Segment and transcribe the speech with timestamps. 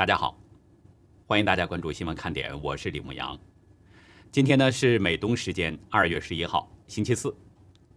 [0.00, 0.34] 大家好，
[1.26, 3.38] 欢迎大家关注新闻看点，我是李牧阳。
[4.32, 7.36] 今天呢是美东时间二月十一号星期四，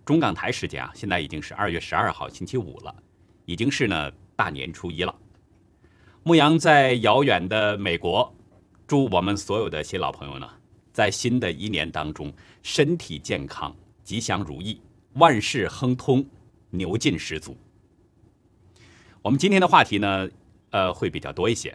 [0.04, 2.94] 中港台时间啊现在已经是二月十二号星期五了，
[3.45, 5.16] 已经是呢大年初一了。
[6.23, 8.35] 牧羊在遥远的美国，
[8.85, 10.49] 祝我们所有的新老朋友呢，
[10.91, 13.73] 在新的一年当中身体健康、
[14.04, 14.81] 吉祥如意、
[15.13, 16.27] 万事亨通、
[16.70, 17.55] 牛劲十足。
[19.22, 20.30] 我们今天的话题呢，
[20.72, 21.73] 呃，会比较多一些。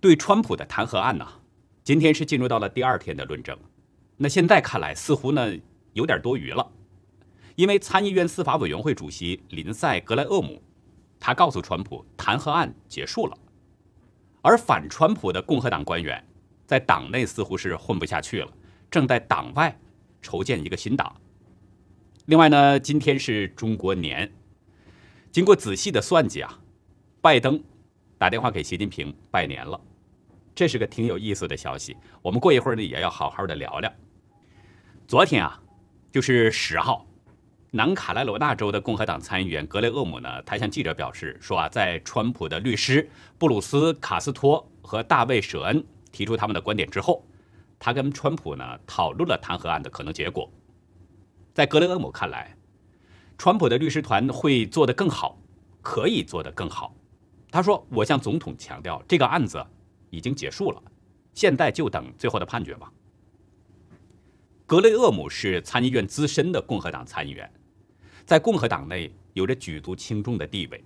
[0.00, 1.26] 对川普的弹劾案呢，
[1.82, 3.58] 今天是进入到了第二天的论证。
[4.16, 5.54] 那现在看来，似乎呢
[5.92, 6.70] 有点多余了，
[7.56, 10.62] 因为参议院司法委员会主席林赛·格莱厄姆。
[11.20, 13.36] 他告诉川普，弹劾案结束了，
[14.40, 16.24] 而反川普的共和党官员
[16.64, 18.52] 在党内似乎是混不下去了，
[18.88, 19.76] 正在党外
[20.22, 21.20] 筹建一个新党。
[22.26, 24.32] 另外呢，今天是中国年，
[25.32, 26.60] 经过仔细的算计啊，
[27.20, 27.60] 拜登
[28.16, 29.80] 打电话给习近平拜年了，
[30.58, 31.96] 这是个挺有意思的消息。
[32.20, 33.88] 我们过一会儿呢，也要好好的聊聊。
[35.06, 35.62] 昨天啊，
[36.10, 37.06] 就是十号。
[37.70, 47.24] 南卡罗来纳州的共和党参议员格雷厄姆呢，他向记者表示说啊，在川普的律师布鲁斯·卡斯托和大卫·舍恩提出他们的观点之后，
[47.78, 50.50] 他跟川普呢讨论了弹劾案的可能结果。
[51.54, 52.56] 在格雷厄姆看来，
[53.36, 55.38] 川普的律师团会做得更好，
[55.82, 56.92] 可以做得更好。
[57.48, 59.64] 他说：“我向总统强调，这个案子
[60.10, 60.82] 已经结束了，
[61.34, 62.92] 现在就等最后的判决吧。”
[64.66, 67.50] 格雷厄姆是参议院资深的共和党参议员。
[68.26, 70.84] 在共和党内有着举足轻重的地位，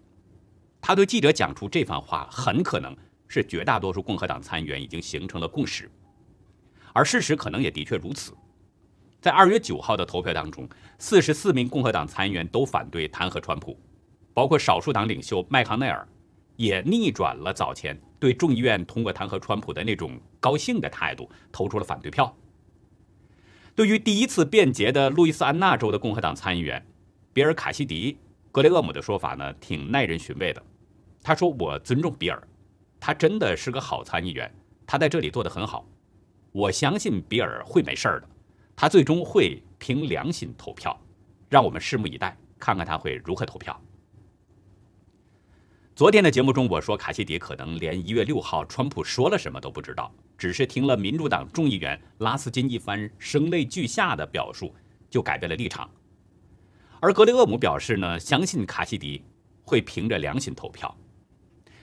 [0.80, 5.90] 他对记者讲出这番话，很可能是绝大多数共和党参议员已经形成了共识，
[6.92, 8.32] 而事实可能也的确如此。
[9.20, 13.76] 在二月九号的投票当中，四十四名共和党参议员都反对弹劾川普，
[14.32, 16.06] 包括少数党领袖麦康奈尔，
[16.56, 22.36] 也逆转了早前对众议院通过弹劾川普的那种高兴的态度，投出了反对票。
[23.74, 26.84] 对于第一次辩解的路易斯安那州的共和党参议员。
[27.34, 28.12] 比尔·卡西迪·
[28.52, 30.62] 格雷厄姆的说法呢，挺耐人寻味的。
[31.22, 32.46] 他说：“我尊重比尔，
[33.00, 34.54] 他真的是个好参议员，
[34.86, 35.88] 他在这里做得很好。
[36.52, 38.28] 我相信比尔会没事儿的，
[38.76, 40.94] 他最终会凭良心投票。
[41.48, 43.80] 让我们拭目以待，看看他会如何投票。”
[45.94, 54.74] 昨天的节目中，我说卡西迪可能连一月六号川普说了什么都不知道，只是听了民主党众议员拉斯金一番声泪俱下的表述，
[55.10, 55.90] 就改变了立场。
[56.98, 59.22] 而格雷厄姆表示呢，相信卡西迪
[59.64, 60.96] 会凭着良心投票。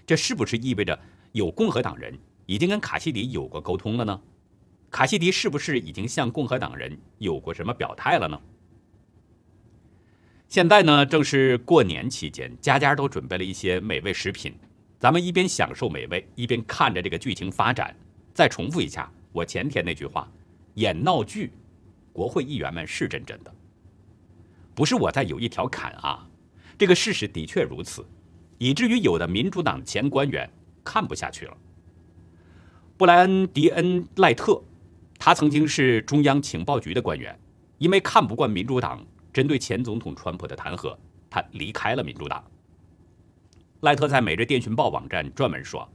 [0.07, 0.99] 这是不是意味着
[1.33, 4.19] 有共和党人已经跟卡西迪有过沟通了呢？
[4.89, 8.41] 卡西迪是不是已经向共和党人有过什么表态了呢？
[10.49, 14.51] 现在呢，正是过年期间，家家都准备了一些美味食品。
[14.97, 17.95] 咱们一边享受美味，一边看着这个剧情发展。
[18.33, 20.27] 再重复一下我前天那句话：
[20.73, 21.51] 演闹剧，
[22.11, 23.53] 国会议员们是真真的。
[24.73, 26.27] 不是我在有意调侃啊，
[26.79, 28.03] 这个事实的确如此，
[28.57, 30.49] 以至于有的民主党前官员
[30.83, 31.55] 看不下去了。
[32.97, 34.59] 布莱恩·迪恩·赖特，
[35.19, 37.37] 他曾经是中央情报局的官员，
[37.77, 40.97] 因为看不惯民主党针对前总统川普的弹劾，
[41.29, 42.43] 他离开了民主党。
[43.81, 45.87] 赖特在《每日电讯报》网站专门说，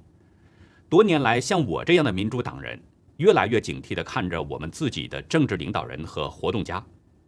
[0.89, 2.81] 多年来，像我这样的民主党人
[3.19, 6.85] 越来越警惕地看着我们自己的政治领导人和活动家，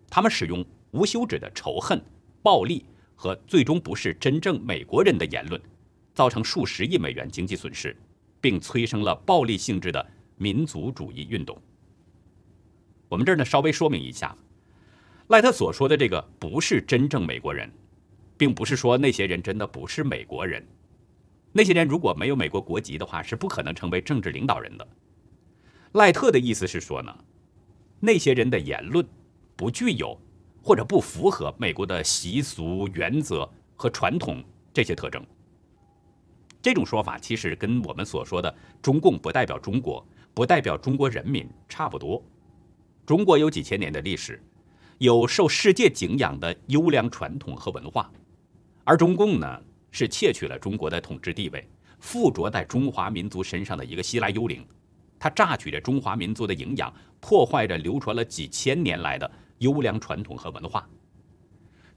[0.09, 0.65] 他们使用。
[0.93, 2.01] 无休止的仇恨、
[2.43, 2.87] 暴力
[3.17, 5.61] 和最终不是真正美国人的言论，
[6.15, 7.95] 造成数十亿美元经济损失，
[8.41, 10.07] 并催生了暴力性质的
[10.39, 11.61] 民族主义运动。
[13.09, 14.35] 我们这儿呢稍微说明一下，
[15.29, 17.71] 赖特所说的这个不是真正美国人，
[18.37, 20.65] 并不是说那些人真的不是美国人。
[21.53, 24.89] 那些人如果没有美国国籍的话，是不可能成为政治领导人的。
[25.93, 27.17] 赖特的意思是说呢，
[28.01, 29.07] 那些人的言论
[29.57, 30.19] 不具有。
[30.63, 34.43] 或者不符合美国的习俗、原则和传统
[34.75, 35.25] 这些特征。
[36.61, 38.53] 这种说法其实跟我们所说的
[38.83, 42.21] “中共不代表中国，不代表中国人民”差不多。
[43.07, 44.43] 中国有几千年的历史，
[44.99, 48.11] 有受世界敬仰的优良传统和文化，
[48.85, 54.67] 而中共呢，是窃取了中国的统治地位，附着在中华民族身上的一个希腊幽灵。
[55.19, 59.31] 它榨取着中华民族的营养，破坏着流传了几千年来的。
[59.61, 60.87] 优良传统和文化，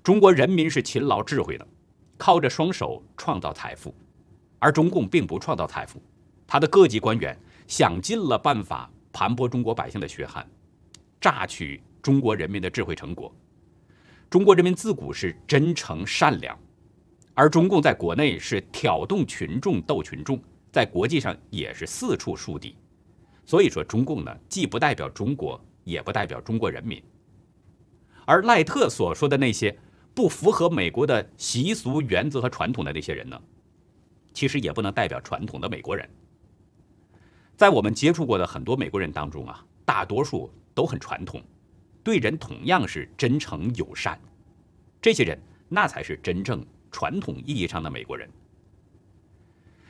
[0.01, 1.67] 中国人民是勤劳智慧的，
[2.17, 3.93] 靠着双手创造财富，
[4.59, 6.01] 而中共并不创造财富，
[6.47, 7.37] 他的各级官员
[7.67, 10.49] 想尽了办法盘剥中国百姓的血汗，
[11.19, 13.33] 榨取中国人民的智慧成果。
[14.29, 16.57] 中国人民自古是真诚善良，
[17.33, 20.39] 而中共在国内是挑动群众斗群众，
[20.71, 22.75] 在国际上也是四处树敌。
[23.45, 27.01] 所以说，中共呢，既不代表中国，也不代表中国人民。
[28.25, 29.75] 而赖特所说的那些
[30.13, 33.41] 不符合美国的习俗、原则和传统的那些人呢，
[34.31, 36.07] 其实也不能代表传统的美国人。
[37.57, 41.41] 在我们接触过的很多美国人当中啊，大多数都很传统，
[42.03, 44.19] 对人同样是真诚友善。
[45.01, 48.29] 这些人那才是真正传统意义上的美国人。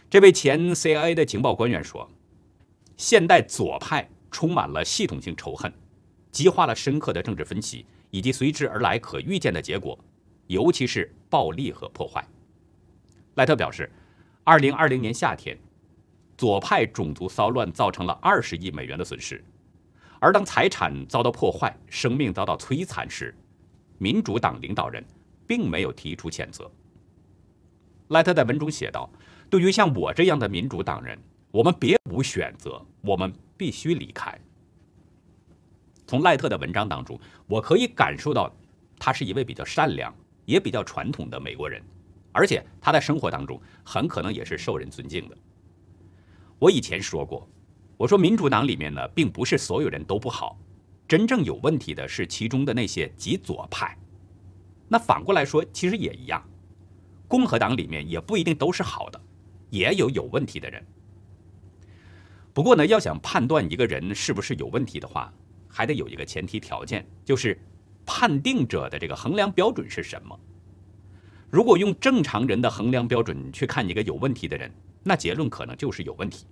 [0.09, 2.09] 这位前 CIA 的情报官员说
[2.97, 5.73] ：“现代左派充满了系统性仇恨，
[6.31, 9.95] 激化了深刻的政治分歧。”以及随之而来可预见的结果，
[10.47, 12.27] 尤其是暴力和破坏。
[13.35, 13.87] 赖特表示，
[14.43, 15.55] 二零二零年夏天，
[16.35, 19.43] 左派种族骚乱造成了二十亿美元的损失，
[20.19, 23.33] 而当财产遭到破坏、生命遭到摧残时，
[23.97, 25.03] 民主党领导人
[25.47, 26.69] 并没有提出谴责。
[28.09, 29.09] 赖特在文中写道
[29.49, 31.17] ：“对于像我这样的民主党人，
[31.51, 34.37] 我们别无选择，我们必须离开。”
[36.05, 38.51] 从赖特的文章当中，我可以感受到，
[38.97, 40.13] 他是一位比较善良、
[40.45, 41.81] 也比较传统的美国人，
[42.31, 45.37] 而且他在生活当中很可能也是受人尊敬的。
[46.57, 47.47] 我以前说过，
[47.99, 50.57] 我说民主党里面呢，并不是所有人都不好，
[51.05, 53.93] 真正有问题的是其中的那些极左派。
[54.87, 56.41] 那反过来说，其实也一样，
[57.27, 59.19] 共和党里面也不一定都是好的，
[59.69, 60.81] 也有有问题的人。
[62.53, 65.33] 不过呢，要想判断一个人是不是有问题的话，
[65.67, 67.59] 还得有一个前提条件，就是
[68.05, 70.39] 判定者的这个衡量标准是什么。
[71.49, 74.71] 如果用正常人的衡量标准去看一个有问题的人，
[75.03, 76.45] 那结论可能就是有问题；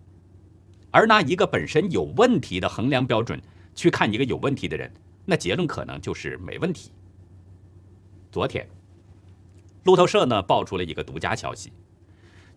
[0.92, 3.42] 而拿一个本身有问题的衡量标准
[3.75, 4.92] 去看一个有问题的人，
[5.25, 6.92] 那结论可能就是没问题。
[8.31, 8.68] 昨天，
[9.84, 11.72] 路透社呢爆出了一个独家消息：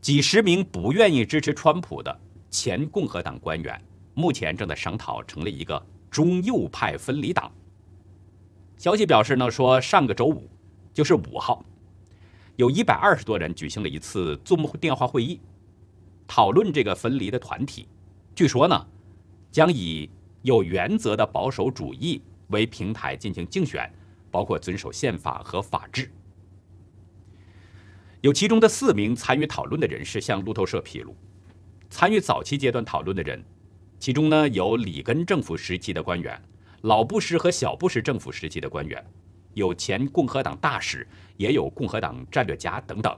[0.00, 3.80] 几十名不愿意支持川普的前共和党官员，
[4.14, 5.82] 目前正在商讨成立一个。
[6.10, 7.48] 中右派分离党。
[8.76, 10.50] 消息表示呢，说上个周五，
[10.92, 11.64] 就是五号，
[12.56, 15.38] 有一百二十多人举行了一次 Zoom 电话会议，
[16.26, 17.86] 讨论这个分离的团体。
[18.40, 18.86] 据说呢，
[19.52, 20.08] 将以
[20.40, 23.86] 有原则的保守主义为平台进行竞选，
[24.30, 26.10] 包括遵守宪法和法治。
[28.22, 31.14] 有其中的四名参与讨论的人士向路透社披露，
[31.90, 33.44] 参与早期阶段讨论的人。
[33.98, 36.42] 其中呢，有里根政府时期的官员，
[36.80, 39.04] 老布什和小布什政府时期的官员，
[39.52, 43.14] 有前共和党大使，也有共和党战略家等等。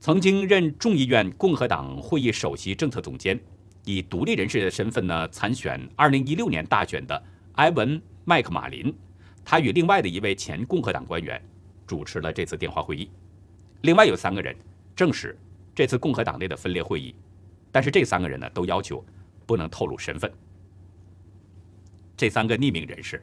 [0.00, 3.40] 曾经任众议院共和党会议首席政策总监，
[3.86, 7.22] 以独立人士的身份呢参选2016年大选的
[7.54, 8.94] 埃文·麦克马林，
[9.42, 11.42] 他与另外的一位前共和党官员
[11.86, 13.10] 主持了这次电话会议。
[13.80, 14.54] 另外有三个人
[14.94, 15.34] 证实
[15.74, 17.14] 这次共和党内的分裂会议，
[17.72, 19.02] 但是这三个人呢都要求。
[19.46, 20.28] 不能透露身份。
[22.16, 23.22] 这三个匿名人士，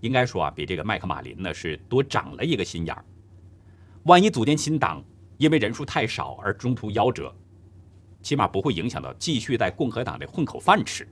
[0.00, 3.04] 应该说啊，比这个麦克马林呢是多长了一个心眼儿。
[4.04, 5.02] 万一组建新党，
[5.38, 7.34] 因为人数太少而中途夭折，
[8.26, 11.06] 起码不会影响到继续在共和党内混口饭吃。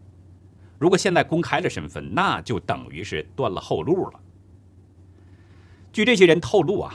[0.80, 4.20] 如果现在公开了身份，那就等于是断了后路了。
[5.92, 6.92] 据这些人透露啊，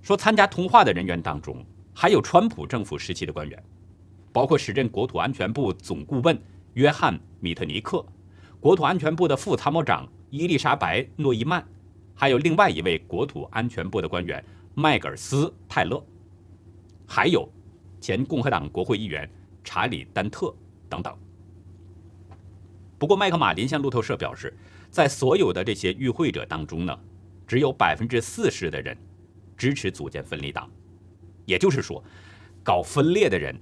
[0.00, 3.60] 说参加通话的人员当中，还有川普政府时期的官员，
[4.32, 6.40] 包括时任国土安全部总顾问。
[6.74, 8.06] 约翰·米特尼克，
[8.60, 11.66] 国土安全部的副参谋长伊丽莎白·诺伊曼，
[12.14, 14.44] 还有另外一位国土安全部的官员
[14.76, 16.00] 麦格尔斯·泰勒，
[17.08, 17.48] 还有
[18.00, 19.28] 前共和党国会议员
[19.62, 20.54] 查理·丹特
[20.88, 21.16] 等等。
[22.98, 24.56] 不过，麦克马林向路透社表示，
[24.90, 26.98] 在所有的这些与会者当中呢，
[27.46, 28.96] 只有百分之四十的人
[29.56, 30.68] 支持组建分离党，
[31.46, 32.02] 也就是说，
[32.64, 33.54] 搞分裂的人，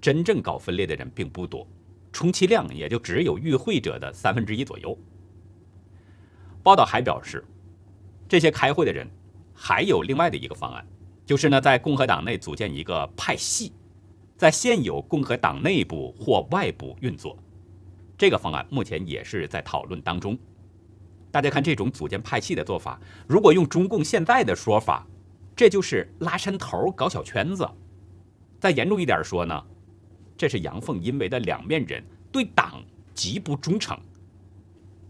[0.00, 1.66] 真正搞分裂的人并不多。
[2.10, 4.98] 充其量也就只有与会者的三分之一左右。
[6.62, 7.44] 报道还表示，
[8.26, 9.06] 这些开会的人
[9.54, 10.86] 还有另外的一个方案，
[11.26, 13.72] 就是呢，在共和党内组建一个派系，
[14.38, 17.36] 在现有共和党内部或外部运作。
[18.16, 20.38] 这个方案目前也是在讨论当中。
[21.32, 25.04] 大家看这种组建派系的做法，如果用中共现在的说法，
[25.56, 27.68] 这就是拉山头搞小圈子。
[28.60, 29.60] 再严重一点说呢？
[30.36, 32.80] 这是阳奉阴违的两面人，对党
[33.12, 33.98] 极不忠诚。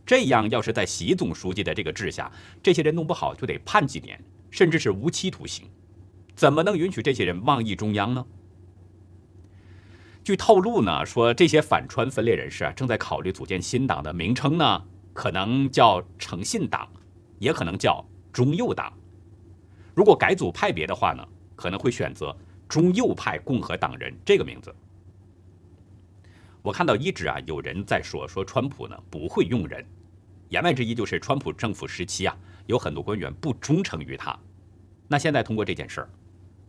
[0.06, 2.32] 这样，要是在习总书记的这个治下，
[2.62, 4.18] 这些人弄不好就得判几年，
[4.50, 5.66] 甚至是无期徒刑。
[6.34, 8.24] 怎么能允许这些人妄议中央呢？
[10.28, 16.86] 据透露呢，说这些反川分裂人士啊，正在考虑组建新党的名称呢，可能叫诚信党，
[17.38, 18.92] 也可能叫中右党。
[19.94, 22.36] 如果改组派别的话呢，可能会选择
[22.68, 24.70] 中右派共和党人这个名字。
[26.60, 29.82] 我看到一直啊有人在说说川普呢不会用人，
[30.50, 34.38] 言外之意就是川普政府时期啊有很多官员不忠诚于他。
[35.08, 36.10] 那现在通过这件事儿，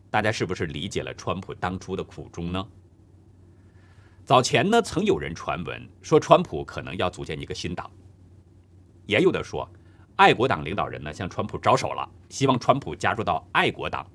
[0.09, 2.65] 大家是不是理解了川普当初的苦衷呢？
[4.29, 7.89] 早前呢曾有人传闻说川普可能要组建一个新党，
[9.07, 9.67] 也有的说
[10.17, 14.05] 爱国党领导人呢向川普招手了，希望川普加入到爱国党，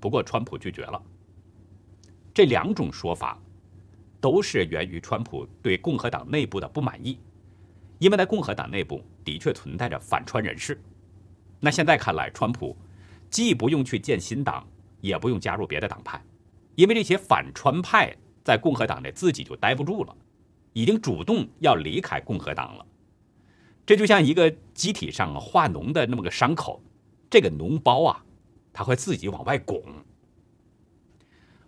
[0.00, 0.98] 不过川普拒绝了。
[2.32, 3.38] 这两种说法。
[4.20, 7.20] 都是源于川普对共和党内部的不满意，
[7.98, 10.80] 因为在共和党内部的确存在着反川人士。
[11.60, 12.74] 那现在看来，川普
[13.28, 14.66] 既不用去建新党，
[15.02, 16.20] 也不用加入别的党派，
[16.74, 18.16] 因为这些反川派
[18.48, 20.16] 在共和党内自己就待不住了，
[20.72, 22.86] 已经主动要离开共和党了。
[23.84, 26.80] 这就像一个机体上化脓的那么个伤口，
[27.28, 28.24] 这个脓包啊，
[28.72, 29.82] 它会自己往外拱。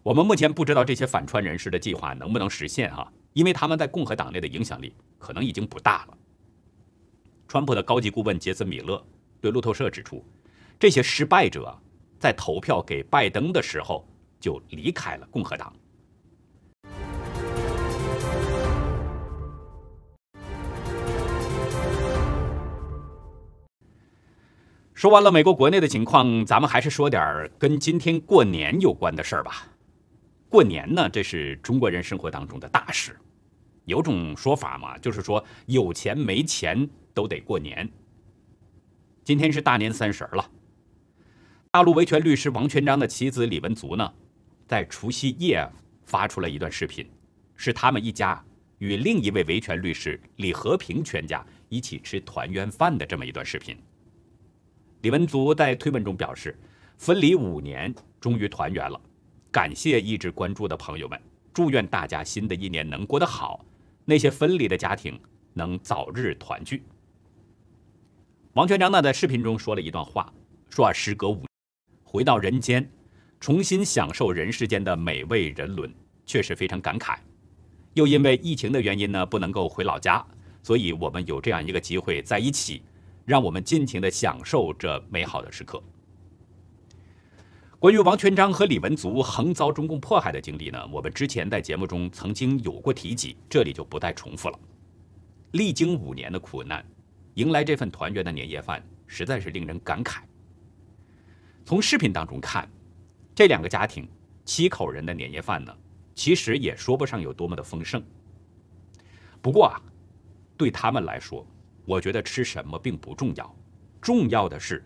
[0.03, 6.17] 我们目前不知道这些反川人士的计划能不能实现哈，因为他们在共和党内的影响力可能已经不大了。
[7.47, 9.05] 川普的高级顾问杰森·米勒
[9.39, 10.25] 对路透社指出，
[10.79, 11.79] 这些失败者
[12.19, 14.09] 在投票给拜登的时候
[14.41, 15.71] 就离开了共和党。
[25.01, 29.67] 说完了美国国内的情况，咱们还是说点跟今天过年有关的事儿吧。
[30.51, 33.17] 过年呢，这是中国人生活当中的大事。
[33.87, 37.89] 有种说法嘛，就是说有钱没钱都得过年。
[39.25, 40.51] 今天是大年三十了。
[41.71, 44.13] 大陆维权律师王全章的妻子李文足呢，
[44.69, 45.67] 在除夕夜
[46.05, 47.09] 发出了一段视频，
[47.57, 48.45] 是他们一家
[48.77, 53.75] 与另一位维权律师李和平全家一起吃团圆饭的这么一段视频。
[55.03, 56.55] 李文足在推文中表示，
[56.99, 59.01] 分离五年，终于团圆了。
[59.51, 61.19] 感谢一直关注的朋友们，
[61.55, 63.65] 祝愿大家新的一年能过得好，
[64.05, 65.19] 那些分离的家庭
[65.55, 66.83] 能早日团聚。
[68.53, 70.31] 王全章呢，在视频中说了一段话，
[70.69, 71.45] 说啊，时隔五，
[72.05, 72.87] 回到人间，
[73.41, 75.91] 重新享受人世间的美味人伦，
[76.27, 77.17] 确实非常感慨。
[77.95, 80.23] 又因为疫情的原因呢，不能够回老家，
[80.63, 82.83] 所以我们有这样一个机会在一起，
[83.31, 85.81] 让我们尽情的享受这美好的时刻。
[87.79, 94.59] 关于王全章和李文足横遭中共迫害的经历呢，我们之前在节目中曾经有过提及，这里就不再重复了。
[95.53, 96.85] 历经五年的苦难，
[97.35, 100.23] 迎来这份团圆的年夜饭，实在是令人感慨。
[101.65, 102.69] 从视频当中看，
[103.33, 104.09] 这两个家庭
[104.45, 105.73] 七口人的年夜饭呢，
[106.17, 108.03] 其实也说不上有多么的丰盛。
[109.41, 109.81] 不过啊，
[110.57, 111.47] 对他们来说，
[111.91, 113.57] 我觉得吃什么并不重要，
[114.01, 114.81] 重要的是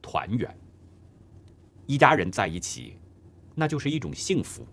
[0.00, 0.58] 团圆。
[1.84, 2.96] 一家人在一起，
[3.54, 4.66] 那就是一种幸福。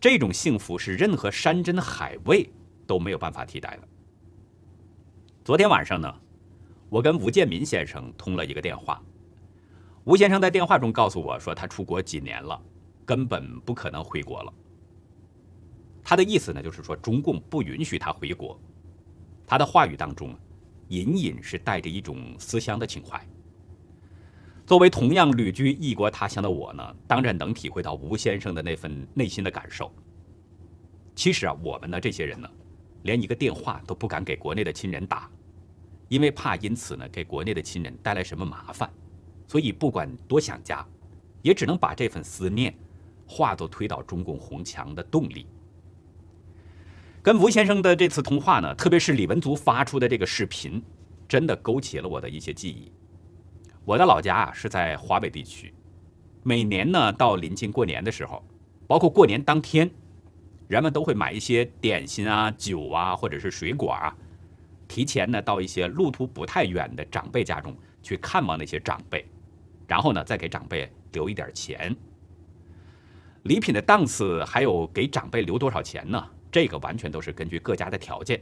[0.00, 2.48] 这种幸福是任何山珍海味
[2.86, 3.88] 都没有办法替代的。
[5.44, 6.10] 昨天晚上呢，
[6.88, 9.02] 我跟吴建民先生通了一个电话。
[10.04, 12.58] 吴先生在电话中告诉我说，他出国几年了，
[13.04, 14.54] 根本不可能回国了。
[16.02, 18.58] 他的意思呢，就是说中共不允许他回国。
[19.46, 20.34] 他的话语当中，
[20.88, 23.20] 隐隐是带着一种思乡的情怀。
[24.66, 29.92] 作为同样旅居异国他乡的我呢，当然能体会到吴先生的那份内心的感受。
[31.14, 32.48] 其实啊，我们呢这些人呢，
[33.02, 35.30] 连一个电话都不敢给国内的亲人打，
[36.08, 38.90] 因为怕因此呢给国内的亲人带来什么麻烦，
[39.46, 40.86] 所以不管多想家，
[41.42, 42.74] 也只能把这份思念
[43.26, 45.46] 化作推倒中共红墙的动力。
[47.24, 50.82] 跟吴先生的这次通话呢，特别是李文足发出的这个视频，
[51.26, 52.92] 真的勾起了我的一些记忆。
[53.86, 55.72] 我的老家啊是在华北地区，
[56.42, 58.44] 每年呢到临近过年的时候，
[58.86, 59.90] 包括过年当天，
[60.68, 64.14] 人们都会买一些点心啊、酒啊，或者是水果啊，
[64.86, 69.24] 提前呢到一些路途不太远的长辈家中去看望那些长辈，
[69.86, 71.96] 然后呢再给长辈留一点钱。
[73.44, 76.22] 礼品的档次还有给长辈留多少钱呢？
[76.54, 78.40] 这个完全都是根据各家的条件，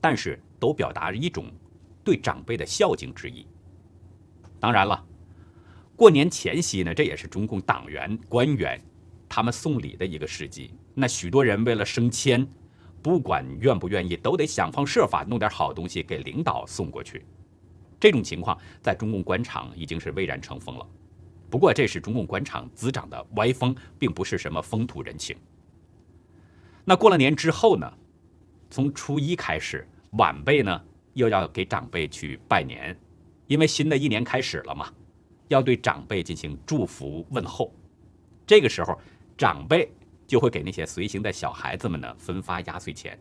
[0.00, 1.46] 但是都表达一种
[2.04, 3.48] 对长辈的孝敬之意。
[4.60, 5.04] 当然了，
[5.96, 8.80] 过年前夕呢，这也是中共党员官员
[9.28, 10.72] 他们送礼的一个时机。
[10.94, 12.46] 那许多人为了升迁，
[13.02, 17.26] 不管愿不愿意，都得想方设法弄点好东西给领导送过去。
[17.98, 20.86] 这种情况在中共官场已经是蔚然成风了。
[21.50, 25.36] 不过这是中共官场滋长的歪风，并不是什么风土人情。
[26.84, 27.92] 那过了年之后呢，
[28.70, 30.82] 从初一开始，晚辈呢
[31.14, 32.98] 又要给长辈去拜年。
[33.46, 34.88] 因为新的一年开始了嘛，
[35.48, 37.74] 要对长辈进行祝福问候。
[38.46, 38.96] 这个时候，
[39.36, 39.92] 长辈
[40.24, 43.18] 就会给那些随行的小孩子们呢分发压岁钱，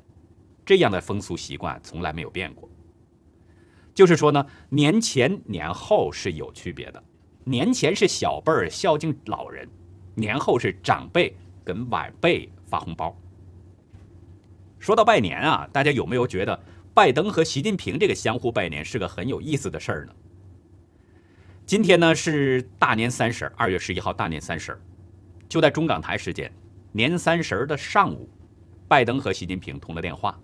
[0.63, 2.69] 这样的风俗习惯从来没有变过。
[3.93, 7.03] 就是说呢，年前年后是有区别的，
[7.43, 9.67] 年前是小辈儿孝敬老人，
[10.13, 13.19] 年后是长辈跟晚辈发红包。
[14.79, 16.57] 说到拜年啊，大家有没有觉得
[16.93, 20.13] 拜登和习近平这个相互拜年是个很有意思的事儿呢？
[21.65, 24.79] 今天呢是大年三十，二月十一号大年三十，
[25.49, 26.51] 就在中港台时间。
[26.91, 28.27] 年三十的上午，
[28.87, 30.39] 拜登和习近平通了电话。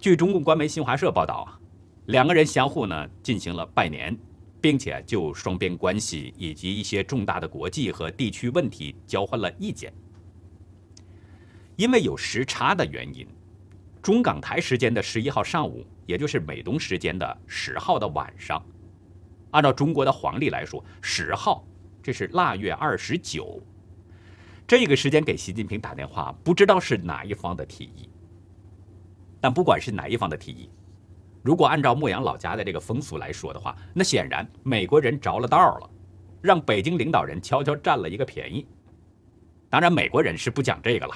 [0.00, 1.58] 据中共官媒新华社报道啊，
[2.06, 4.16] 两个人相互呢进行了拜年，
[4.60, 9.92] 并且就双边关系以及一些重大的国际和地区问题交换了意见。
[11.80, 13.26] 因为有时差的原因，
[14.02, 18.62] 中港台时间的十一号上午，也就是美东时间的十号的晚上，
[19.52, 21.66] 按照中国的黄历来说，十号
[22.02, 23.62] 这是腊月二十九。
[24.66, 28.10] 这个时间给习近平打电话，不知道是哪一方的提议。
[29.40, 30.68] 但不管是哪一方的提议，
[31.42, 35.88] 如果按照牧羊老家的这个风俗来说的话，那显然美国人着了道了，
[36.42, 38.66] 让北京领导人悄悄占了一个便宜。
[39.70, 41.14] 当然，美国人是不讲这个了，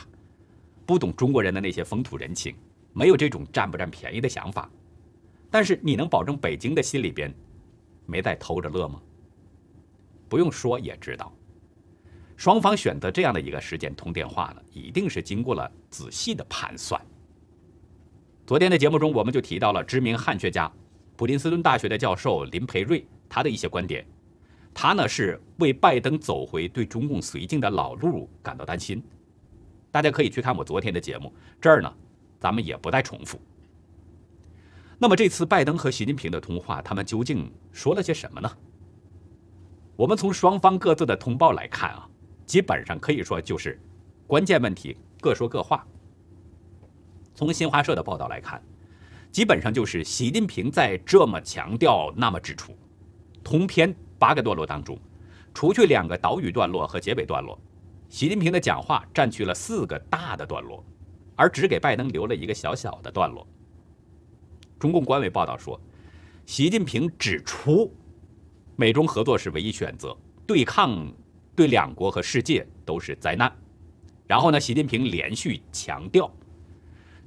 [0.86, 2.54] 不懂中国人的那些风土人情，
[2.92, 4.70] 没有这种占不占便宜的想法。
[5.50, 7.32] 但是你能保证北京的心里边
[8.06, 9.00] 没在偷着乐吗？
[10.28, 11.32] 不用说也知道。
[12.36, 17.00] 双方选择这样的一个时间通电话呢，一定是经过了仔细的盘算。
[18.44, 20.70] 昨天的节目中，我们就提到了知名汉学家、
[21.16, 24.04] 普林斯顿大学的教授林培瑞他的一些观点。
[24.74, 29.00] 他呢是为拜登走回对中共绥靖的老路感到担心。
[29.94, 31.94] 大家可以去看我昨天的节目，这儿呢
[32.40, 33.40] 咱们也不再重复。
[34.98, 38.50] 那么这次拜登和习近平的通话，他们究竟说了些什么呢？
[39.94, 42.08] 我们从双方各自的通报来看啊。
[42.44, 43.80] 基本上可以说就是
[44.26, 45.86] 关键问题各说各话。
[47.32, 48.60] 从新华社的报道来看，
[49.30, 52.76] 基本上就是习近平在这么强调那么指出。
[53.44, 54.98] 通篇八个段落当中，
[55.54, 57.56] 除去两个岛屿段落和结尾段落，
[58.14, 60.84] 习近平的讲话占据了四个大的段落，
[61.34, 63.44] 而只给拜登留了一个小小的段落。
[64.78, 65.80] 中共官媒报道说，
[66.46, 67.92] 习近平指出，
[68.76, 71.12] 美中合作是唯一选择，对抗。
[71.56, 73.52] 对两国和世界都是灾难。
[74.28, 76.32] 然后呢，习近平连续强调，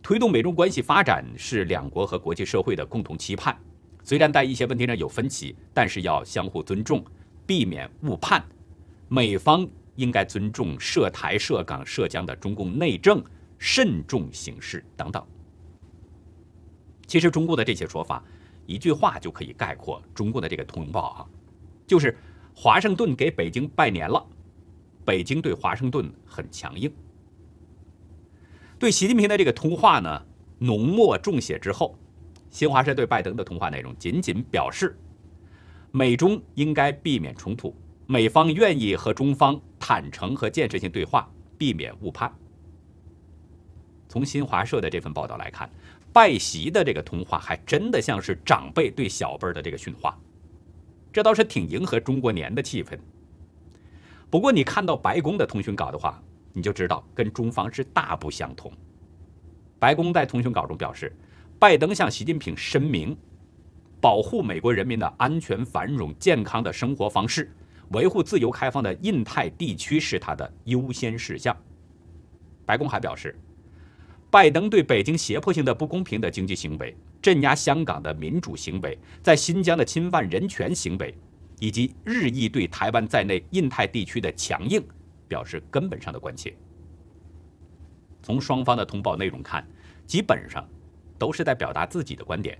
[0.01, 3.57] 推动美中关系发展是两国和国际社会的共同期盼。
[4.05, 7.03] 虽然在一些问题上有分歧，但是要相互尊重，
[7.45, 8.41] 避免误判。
[9.09, 13.21] 美方应该尊重涉台、涉港、涉疆的中共内政，
[13.59, 15.21] 慎重行事等等。
[17.05, 18.23] 其实，中共的这些说法，
[18.65, 21.27] 一句话就可以概括中共的这个通报啊，
[21.85, 22.17] 就是。
[22.59, 24.25] 华盛顿给北京拜年了，
[25.05, 26.91] 北京对华盛顿很强硬。
[28.79, 30.25] 对习近平的这个通话呢，
[30.57, 31.95] 浓墨重写之后，
[32.49, 34.97] 新华社对拜登的通话内容仅仅表示，
[35.91, 37.75] 美中应该避免冲突，
[38.09, 42.33] 美方愿意和中方坦诚和建设性对话，避免误判。
[44.07, 45.69] 从新华社的这份报道来看，
[46.13, 50.17] 拜习的这个通话还真的像是长辈对小辈的这个训话。
[51.11, 52.97] 这倒是挺迎合中国年的气氛。
[54.29, 58.71] 不过，你看到白宫的通讯稿的话，你就知道跟中方是大不相同。
[59.79, 61.13] 白宫在通讯稿中表示，
[61.59, 63.17] 拜登向习近平申明，
[63.99, 67.53] 保护美国人民的安全、繁荣、健康的生活方式，
[67.89, 71.55] 维护自由开放的印太地区是他的优先事项。
[72.65, 73.37] 白宫还表示，
[74.29, 76.95] 拜登对北京胁迫性的不公平的经济行为。
[77.19, 81.13] 镇压香港的民主行为，在新疆的侵犯人权行为，
[81.59, 84.81] 以及日益对台湾在内印太地区的强硬，
[85.27, 86.55] 表示根本上的关切。
[88.21, 89.67] 从双方的通报内容看，
[90.05, 90.65] 基本上
[91.17, 92.57] 都是在表达自己的观点。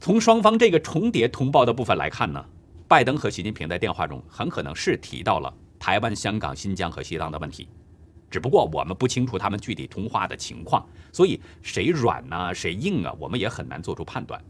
[0.00, 2.44] 从双方这个重叠通报的部分来看呢，
[2.90, 7.68] 拜登和习近平在电话中很可能是提到了台湾、香港、新疆和西藏的问题。
[8.28, 14.42] 只不过我们不清楚他们具体通话的情况，所以谁软呢，谁硬啊，我们也很难做出判断。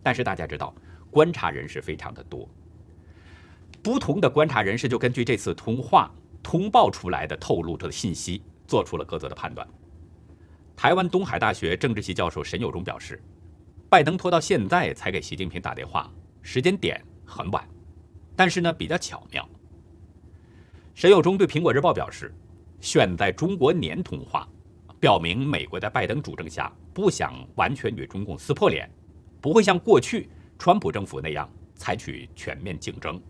[0.00, 0.72] 但是大家知道，
[1.10, 2.48] 观察人士非常的多，
[3.82, 6.08] 不同的观察人士就根据这次通话
[6.44, 9.66] 通报出来的透露的信息，做出了各自的判断。
[10.76, 13.20] 台湾东海大学政治系教授沈友忠表示，
[13.88, 16.08] 拜登拖到现在才给习近平打电话，
[16.42, 17.68] 时间点很晚，
[18.34, 19.46] 但是呢比较巧妙。
[20.94, 22.32] 沈友忠对苹果日报表示。
[22.78, 24.46] 选在中国年通话，
[25.00, 28.88] 表明美国在拜登主政下不想完全与中共撕破脸，
[29.40, 33.20] 不会像过去川普政府那样采取全面竞争。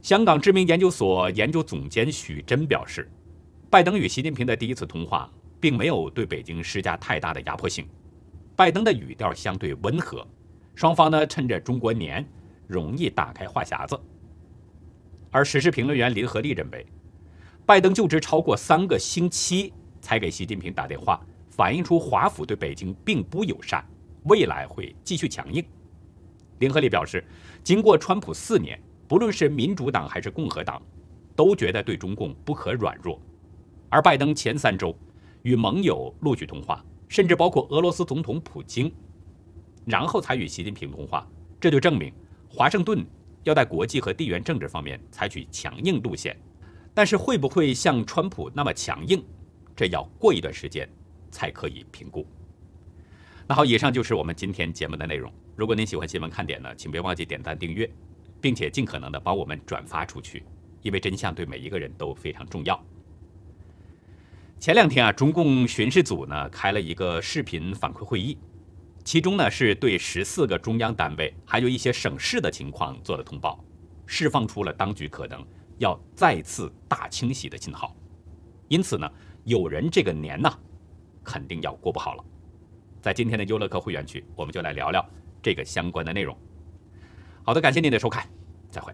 [0.00, 3.08] 香港知名研究所研究总监许真表示，
[3.70, 7.86] 拜登与习近平的第一次通话并没有对北京施加太大的压迫性，
[8.56, 10.26] 拜登的语调相对温和，
[10.76, 12.24] 双方呢趁着中国年
[12.68, 13.98] 容易打开话匣子。
[15.32, 16.86] 而时事评论员林和利认为，
[17.66, 23.84] 拜登就职超过三个星期才给习近平打电话，反映出华府对北京并不友善，
[24.26, 25.64] 未来会继续强硬。
[26.60, 27.24] 林和利表示，
[27.64, 28.80] 经过川普四年。
[29.08, 30.82] 不论是民主党还是共和党，
[31.36, 33.20] 都觉得对中共不可软弱。
[33.88, 34.92] 而拜登前三周
[35.42, 38.92] 与盟友陆续通话，甚至包括俄罗斯总统普京，
[39.86, 41.26] 然后才与习近平通话，
[41.58, 42.12] 这就证明
[42.50, 43.02] 华盛顿
[43.44, 46.36] 要在国际和地缘政治方面采取强硬路线。
[46.92, 49.24] 但是会不会像川普那么强硬，
[49.74, 50.86] 这要过一段时间
[51.30, 52.26] 才可以评估。
[53.46, 55.32] 那好，以上就是我们今天节目的内容。
[55.54, 57.90] 如果您喜欢新闻看点呢，请别忘记点赞订阅。
[58.38, 60.44] 并且尽可能的帮我们转发出去，
[60.82, 62.80] 因为真相对每一个人都非常重要。
[64.60, 68.36] 前两天啊，中共巡视组呢开了一个视频反馈会议，
[69.06, 73.64] 其中呢是对十四个中央单位还有一些省市的情况做了通报，
[74.04, 75.46] 释放出了当局可能
[75.78, 77.94] 要再次大清洗的信号。
[78.66, 79.08] 因此呢，
[79.44, 80.52] 有人这个年呢
[81.22, 82.24] 肯定要过不好了。
[83.00, 85.08] 在今天的优乐客会员区，我们就来聊聊
[85.40, 86.36] 这个相关的内容。
[87.44, 88.28] 好的，感谢您的收看，
[88.72, 88.92] 再会。